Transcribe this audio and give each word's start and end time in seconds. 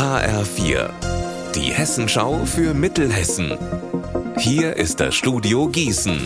HR4, 0.00 0.88
die 1.54 1.74
Hessenschau 1.74 2.46
für 2.46 2.72
Mittelhessen. 2.72 3.58
Hier 4.38 4.74
ist 4.74 4.98
das 4.98 5.14
Studio 5.14 5.68
Gießen. 5.68 6.18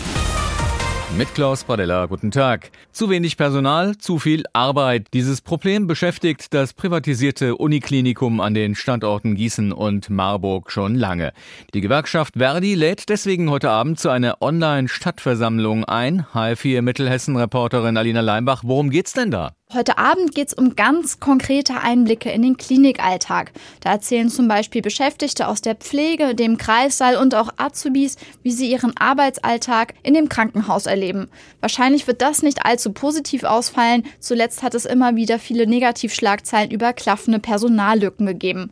Mit 1.17 1.33
Klaus 1.33 1.65
Pradella, 1.65 2.05
guten 2.05 2.31
Tag. 2.31 2.71
Zu 2.93 3.09
wenig 3.09 3.35
Personal, 3.35 3.97
zu 3.97 4.17
viel 4.17 4.43
Arbeit. 4.53 5.07
Dieses 5.13 5.41
Problem 5.41 5.87
beschäftigt 5.87 6.53
das 6.53 6.71
privatisierte 6.71 7.57
Uniklinikum 7.57 8.39
an 8.39 8.53
den 8.53 8.75
Standorten 8.75 9.35
Gießen 9.35 9.73
und 9.73 10.09
Marburg 10.09 10.71
schon 10.71 10.95
lange. 10.95 11.33
Die 11.73 11.81
Gewerkschaft 11.81 12.35
Verdi 12.37 12.75
lädt 12.75 13.09
deswegen 13.09 13.49
heute 13.49 13.71
Abend 13.71 13.99
zu 13.99 14.09
einer 14.09 14.41
Online-Stadtversammlung 14.41 15.83
ein. 15.83 16.25
H4 16.33 16.81
Mittelhessen-Reporterin 16.81 17.97
Alina 17.97 18.21
Leimbach, 18.21 18.63
worum 18.63 18.89
geht's 18.89 19.11
denn 19.11 19.31
da? 19.31 19.51
Heute 19.73 19.97
Abend 19.97 20.35
geht 20.35 20.49
es 20.49 20.53
um 20.53 20.75
ganz 20.75 21.19
konkrete 21.19 21.81
Einblicke 21.81 22.29
in 22.29 22.43
den 22.43 22.55
Klinikalltag. 22.55 23.51
Da 23.79 23.93
erzählen 23.93 24.29
zum 24.29 24.47
Beispiel 24.47 24.83
Beschäftigte 24.83 25.47
aus 25.47 25.59
der 25.59 25.73
Pflege, 25.73 26.35
dem 26.35 26.59
Kreissaal 26.59 27.17
und 27.17 27.33
auch 27.33 27.49
Azubis, 27.57 28.15
wie 28.43 28.51
sie 28.51 28.69
ihren 28.69 28.95
Arbeitsalltag 28.95 29.95
in 30.03 30.13
dem 30.13 30.29
Krankenhaus 30.29 30.85
erleben. 30.85 31.29
Wahrscheinlich 31.61 32.05
wird 32.05 32.21
das 32.21 32.43
nicht 32.43 32.63
allzu 32.63 32.93
positiv 32.93 33.43
ausfallen. 33.43 34.03
Zuletzt 34.19 34.61
hat 34.61 34.75
es 34.75 34.85
immer 34.85 35.15
wieder 35.15 35.39
viele 35.39 35.65
Negativschlagzeilen 35.65 36.69
über 36.69 36.93
klaffende 36.93 37.39
Personallücken 37.39 38.27
gegeben. 38.27 38.71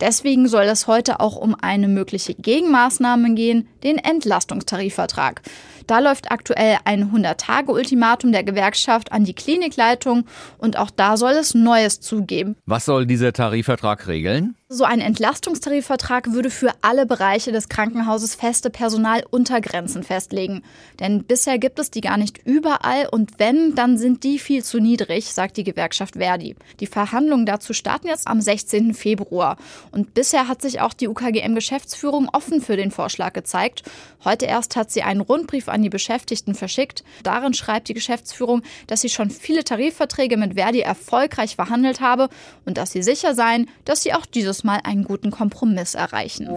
Deswegen 0.00 0.48
soll 0.48 0.64
es 0.64 0.88
heute 0.88 1.20
auch 1.20 1.36
um 1.36 1.54
eine 1.54 1.86
mögliche 1.86 2.34
Gegenmaßnahme 2.34 3.34
gehen, 3.34 3.68
den 3.84 3.96
Entlastungstarifvertrag. 3.96 5.40
Da 5.86 5.98
läuft 5.98 6.30
aktuell 6.30 6.78
ein 6.84 7.12
100-Tage-Ultimatum 7.12 8.32
der 8.32 8.44
Gewerkschaft 8.44 9.12
an 9.12 9.24
die 9.24 9.34
Klinikleitung 9.34 10.26
und 10.58 10.78
auch 10.78 10.90
da 10.90 11.16
soll 11.16 11.32
es 11.32 11.54
Neues 11.54 12.00
zugeben. 12.00 12.56
Was 12.66 12.84
soll 12.84 13.06
dieser 13.06 13.32
Tarifvertrag 13.32 14.06
regeln? 14.06 14.54
So 14.74 14.84
ein 14.84 15.02
Entlastungstarifvertrag 15.02 16.32
würde 16.32 16.48
für 16.48 16.72
alle 16.80 17.04
Bereiche 17.04 17.52
des 17.52 17.68
Krankenhauses 17.68 18.34
feste 18.34 18.70
Personaluntergrenzen 18.70 20.02
festlegen. 20.02 20.62
Denn 20.98 21.24
bisher 21.24 21.58
gibt 21.58 21.78
es 21.78 21.90
die 21.90 22.00
gar 22.00 22.16
nicht 22.16 22.38
überall 22.46 23.06
und 23.10 23.38
wenn, 23.38 23.74
dann 23.74 23.98
sind 23.98 24.24
die 24.24 24.38
viel 24.38 24.64
zu 24.64 24.80
niedrig, 24.80 25.34
sagt 25.34 25.58
die 25.58 25.64
Gewerkschaft 25.64 26.14
Verdi. 26.14 26.56
Die 26.80 26.86
Verhandlungen 26.86 27.44
dazu 27.44 27.74
starten 27.74 28.06
jetzt 28.06 28.26
am 28.26 28.40
16. 28.40 28.94
Februar. 28.94 29.58
Und 29.90 30.14
bisher 30.14 30.48
hat 30.48 30.62
sich 30.62 30.80
auch 30.80 30.94
die 30.94 31.08
UKGM-Geschäftsführung 31.08 32.30
offen 32.32 32.62
für 32.62 32.78
den 32.78 32.92
Vorschlag 32.92 33.34
gezeigt. 33.34 33.82
Heute 34.24 34.46
erst 34.46 34.76
hat 34.76 34.90
sie 34.90 35.02
einen 35.02 35.20
Rundbrief 35.20 35.68
an 35.68 35.82
die 35.82 35.90
Beschäftigten 35.90 36.54
verschickt. 36.54 37.04
Darin 37.24 37.52
schreibt 37.52 37.88
die 37.88 37.94
Geschäftsführung, 37.94 38.62
dass 38.86 39.02
sie 39.02 39.10
schon 39.10 39.28
viele 39.28 39.64
Tarifverträge 39.64 40.38
mit 40.38 40.54
Verdi 40.54 40.80
erfolgreich 40.80 41.56
verhandelt 41.56 42.00
habe 42.00 42.30
und 42.64 42.78
dass 42.78 42.92
sie 42.92 43.02
sicher 43.02 43.34
seien, 43.34 43.68
dass 43.84 44.02
sie 44.02 44.14
auch 44.14 44.24
dieses 44.24 44.61
Mal 44.62 44.80
einen 44.84 45.04
guten 45.04 45.30
Kompromiss 45.30 45.94
erreichen. 45.94 46.48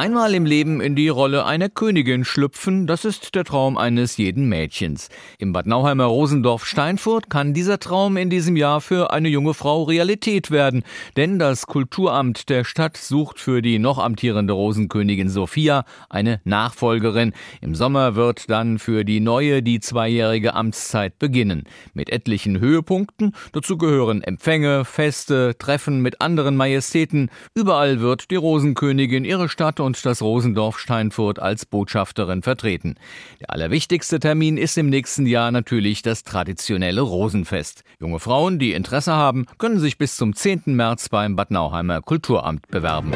Einmal 0.00 0.32
im 0.34 0.46
Leben 0.46 0.80
in 0.80 0.96
die 0.96 1.10
Rolle 1.10 1.44
einer 1.44 1.68
Königin 1.68 2.24
schlüpfen, 2.24 2.86
das 2.86 3.04
ist 3.04 3.34
der 3.34 3.44
Traum 3.44 3.76
eines 3.76 4.16
jeden 4.16 4.48
Mädchens. 4.48 5.10
Im 5.36 5.52
Bad 5.52 5.66
Nauheimer 5.66 6.04
Rosendorf 6.04 6.64
Steinfurt 6.64 7.28
kann 7.28 7.52
dieser 7.52 7.78
Traum 7.78 8.16
in 8.16 8.30
diesem 8.30 8.56
Jahr 8.56 8.80
für 8.80 9.12
eine 9.12 9.28
junge 9.28 9.52
Frau 9.52 9.82
Realität 9.82 10.50
werden, 10.50 10.84
denn 11.18 11.38
das 11.38 11.66
Kulturamt 11.66 12.48
der 12.48 12.64
Stadt 12.64 12.96
sucht 12.96 13.38
für 13.38 13.60
die 13.60 13.78
noch 13.78 13.98
amtierende 13.98 14.54
Rosenkönigin 14.54 15.28
Sophia 15.28 15.84
eine 16.08 16.40
Nachfolgerin. 16.44 17.34
Im 17.60 17.74
Sommer 17.74 18.14
wird 18.14 18.48
dann 18.48 18.78
für 18.78 19.04
die 19.04 19.20
neue 19.20 19.62
die 19.62 19.80
zweijährige 19.80 20.54
Amtszeit 20.54 21.18
beginnen. 21.18 21.64
Mit 21.92 22.08
etlichen 22.08 22.58
Höhepunkten, 22.58 23.32
dazu 23.52 23.76
gehören 23.76 24.22
Empfänge, 24.22 24.86
Feste, 24.86 25.58
Treffen 25.58 26.00
mit 26.00 26.22
anderen 26.22 26.56
Majestäten. 26.56 27.28
Überall 27.54 28.00
wird 28.00 28.30
die 28.30 28.36
Rosenkönigin 28.36 29.26
ihre 29.26 29.50
Stadt 29.50 29.78
und 29.78 29.89
und 29.90 30.06
das 30.06 30.22
Rosendorf 30.22 30.78
Steinfurt 30.78 31.40
als 31.40 31.66
Botschafterin 31.66 32.42
vertreten. 32.42 32.94
Der 33.40 33.50
allerwichtigste 33.50 34.20
Termin 34.20 34.56
ist 34.56 34.78
im 34.78 34.88
nächsten 34.88 35.26
Jahr 35.26 35.50
natürlich 35.50 36.02
das 36.02 36.22
traditionelle 36.22 37.00
Rosenfest. 37.00 37.82
Junge 37.98 38.20
Frauen, 38.20 38.60
die 38.60 38.72
Interesse 38.72 39.14
haben, 39.14 39.46
können 39.58 39.80
sich 39.80 39.98
bis 39.98 40.14
zum 40.14 40.32
10. 40.32 40.62
März 40.66 41.08
beim 41.08 41.34
Bad 41.34 41.50
Nauheimer 41.50 42.02
Kulturamt 42.02 42.68
bewerben. 42.68 43.14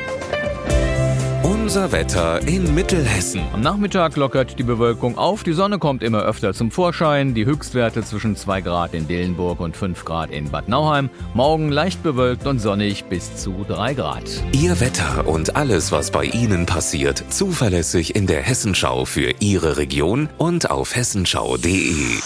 Unser 1.75 1.91
Wetter 1.91 2.47
in 2.47 2.73
Mittelhessen. 2.73 3.43
Am 3.53 3.61
Nachmittag 3.61 4.15
lockert 4.15 4.61
die 4.61 4.63
Bewölkung 4.63 5.19
auf, 5.19 5.43
die 5.43 5.55
Sonne 5.55 5.81
kommt 5.81 6.05
immer 6.05 6.23
öfter 6.23 6.55
zum 6.55 6.71
Vorschein, 6.71 7.35
die 7.35 7.47
Höchstwerte 7.47 8.05
zwischen 8.05 8.37
2 8.37 8.61
Grad 8.61 8.95
in 8.95 9.09
Dillenburg 9.09 9.59
und 9.59 9.77
5 9.77 10.05
Grad 10.05 10.31
in 10.31 10.53
Bad 10.53 10.69
Nauheim, 10.69 11.11
morgen 11.35 11.73
leicht 11.73 12.01
bewölkt 12.05 12.47
und 12.47 12.61
sonnig 12.61 13.07
bis 13.07 13.35
zu 13.35 13.65
3 13.67 13.95
Grad. 13.95 14.23
Ihr 14.53 14.79
Wetter 14.79 15.27
und 15.27 15.57
alles, 15.57 15.91
was 15.91 16.13
bei 16.13 16.27
Ihnen 16.27 16.65
passiert, 16.65 17.25
zuverlässig 17.31 18.15
in 18.15 18.29
der 18.29 18.43
Hessenschau 18.43 19.05
für 19.05 19.33
Ihre 19.41 19.77
Region 19.77 20.29
und 20.39 20.71
auf 20.71 20.95
hessenschau.de. 20.95 22.21